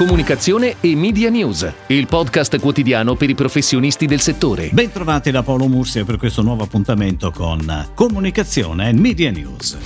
[0.00, 4.70] Comunicazione e Media News, il podcast quotidiano per i professionisti del settore.
[4.72, 9.76] Bentrovati da Paolo Mursia per questo nuovo appuntamento con Comunicazione e Media News.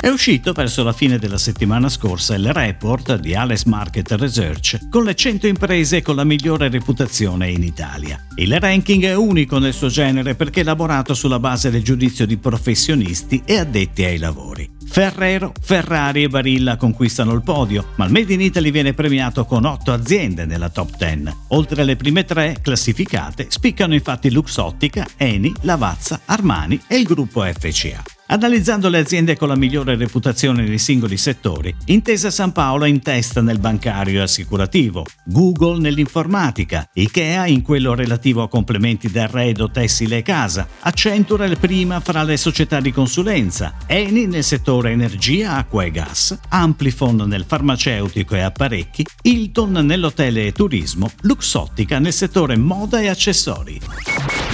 [0.00, 5.04] È uscito verso la fine della settimana scorsa il report di Alex Market Research con
[5.04, 8.26] le 100 imprese con la migliore reputazione in Italia.
[8.34, 12.36] Il ranking è unico nel suo genere perché è elaborato sulla base del giudizio di
[12.36, 14.75] professionisti e addetti ai lavori.
[14.96, 19.66] Ferrero, Ferrari e Barilla conquistano il podio, ma il Made in Italy viene premiato con
[19.66, 21.36] 8 aziende nella top 10.
[21.48, 28.15] Oltre alle prime tre classificate, spiccano infatti Luxottica, Eni, Lavazza, Armani e il gruppo FCA.
[28.28, 33.00] Analizzando le aziende con la migliore reputazione nei singoli settori, Intesa San Paolo è in
[33.00, 40.18] testa nel bancario e assicurativo, Google nell'informatica, Ikea in quello relativo a complementi d'arredo, tessile
[40.18, 45.84] e casa, Accenture è prima fra le società di consulenza, Eni nel settore energia, acqua
[45.84, 53.00] e gas, Amplifon nel farmaceutico e apparecchi, Hilton nell'hotel e turismo, Luxottica nel settore moda
[53.00, 53.80] e accessori.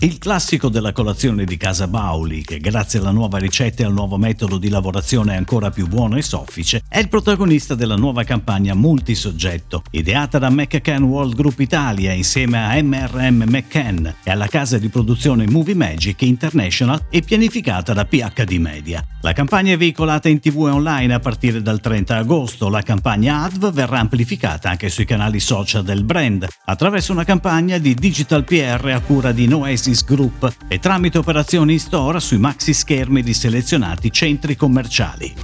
[0.00, 4.16] Il classico della colazione di casa Bauli, che grazie alla nuova ricetta e al nuovo
[4.16, 8.74] metodo di lavorazione è ancora più buono e soffice, è il protagonista della nuova campagna
[8.74, 14.88] multisoggetto, ideata da McCann World Group Italia insieme a MRM McCann e alla casa di
[14.88, 19.04] produzione Movie Magic International e pianificata da PHD Media.
[19.22, 22.68] La campagna è veicolata in tv e online a partire dal 30 agosto.
[22.68, 27.94] La campagna ADV verrà amplificata anche sui canali social del brand, attraverso una campagna di
[27.94, 32.74] Digital PR a cura di Noesis Services Group e tramite operazioni in store sui maxi
[32.74, 35.34] schermi di selezionati centri commerciali.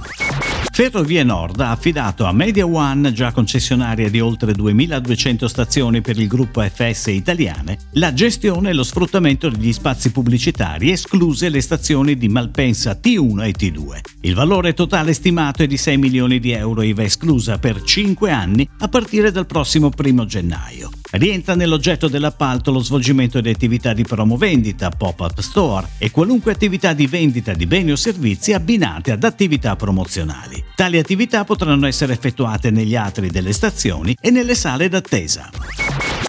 [0.71, 6.27] Ferrovie Nord ha affidato a Media One, già concessionaria di oltre 2200 stazioni per il
[6.27, 12.27] gruppo FS italiane, la gestione e lo sfruttamento degli spazi pubblicitari, escluse le stazioni di
[12.27, 13.99] Malpensa T1 e T2.
[14.21, 18.67] Il valore totale stimato è di 6 milioni di euro IVA esclusa per 5 anni
[18.79, 20.89] a partire dal prossimo 1 gennaio.
[21.17, 27.07] Rientra nell'oggetto dell'appalto lo svolgimento di attività di promovendita, pop-up store e qualunque attività di
[27.07, 30.61] vendita di beni o servizi abbinate ad attività promozionali.
[30.75, 35.49] Tali attività potranno essere effettuate negli atri delle stazioni e nelle sale d'attesa.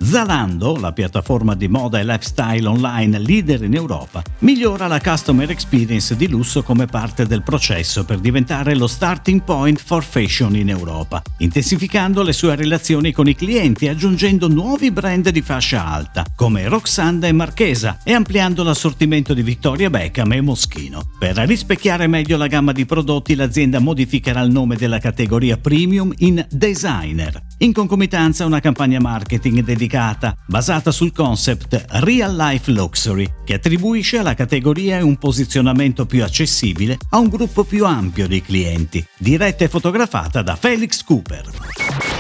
[0.03, 6.15] Zalando, la piattaforma di moda e lifestyle online leader in Europa, migliora la customer experience
[6.17, 11.23] di lusso come parte del processo per diventare lo starting point for fashion in Europa,
[11.39, 16.69] intensificando le sue relazioni con i clienti e aggiungendo nuovi brand di fascia alta come
[16.69, 21.03] Roxanda e Marchesa e ampliando l'assortimento di Victoria Beckham e Moschino.
[21.19, 26.45] Per rispecchiare meglio la gamma di prodotti l'azienda modificherà il nome della categoria premium in
[26.51, 27.43] designer.
[27.61, 34.34] In concomitanza una campagna marketing dedicata, basata sul concept Real Life Luxury, che attribuisce alla
[34.34, 40.43] categoria un posizionamento più accessibile a un gruppo più ampio di clienti, diretta e fotografata
[40.43, 41.49] da Felix Cooper.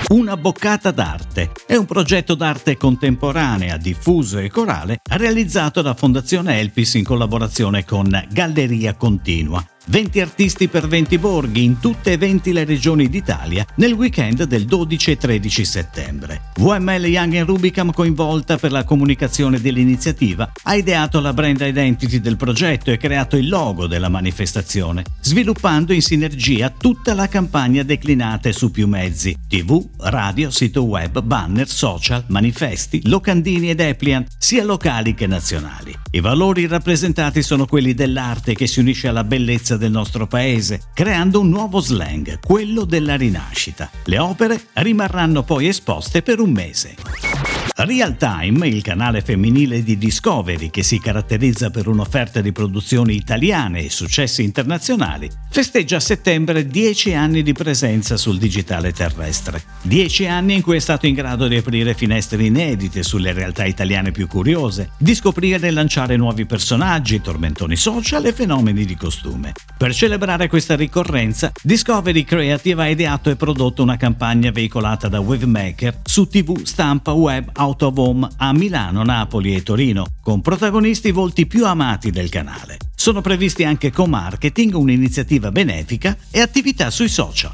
[0.08, 6.94] Una boccata d'arte è un progetto d'arte contemporanea, diffuso e corale realizzato da Fondazione Elpis
[6.94, 12.64] in collaborazione con Galleria Continua 20 artisti per 20 borghi in tutte e 20 le
[12.64, 16.40] regioni d'Italia nel weekend del 12 e 13 settembre.
[16.56, 22.90] VML Young Rubicam coinvolta per la comunicazione dell'iniziativa ha ideato la brand identity del progetto
[22.90, 28.88] e creato il logo della manifestazione, sviluppando in sinergia tutta la campagna declinata su più
[28.88, 35.94] mezzi, tv, radio, sito web, banner, social, manifesti, locandini ed appliant, sia locali che nazionali.
[36.10, 41.40] I valori rappresentati sono quelli dell'arte che si unisce alla bellezza del nostro paese, creando
[41.40, 43.90] un nuovo slang, quello della rinascita.
[44.04, 47.65] Le opere rimarranno poi esposte per un mese.
[47.78, 53.80] Real Time, il canale femminile di Discovery che si caratterizza per un'offerta di produzioni italiane
[53.80, 59.62] e successi internazionali, festeggia a settembre 10 anni di presenza sul digitale terrestre.
[59.82, 64.10] 10 anni in cui è stato in grado di aprire finestre inedite sulle realtà italiane
[64.10, 69.52] più curiose, di scoprire e lanciare nuovi personaggi, tormentoni social e fenomeni di costume.
[69.76, 76.00] Per celebrare questa ricorrenza, Discovery Creative ha ideato e prodotto una campagna veicolata da Wavemaker
[76.04, 81.46] su TV, stampa, web, Out of Home a Milano, Napoli e Torino, con protagonisti volti
[81.46, 82.76] più amati del canale.
[82.94, 87.52] Sono previsti anche co-marketing, un'iniziativa benefica e attività sui social.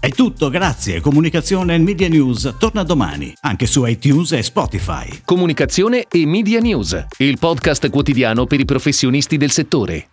[0.00, 1.00] È tutto, grazie.
[1.00, 5.20] Comunicazione e Media News torna domani, anche su iTunes e Spotify.
[5.24, 10.08] Comunicazione e Media News, il podcast quotidiano per i professionisti del settore.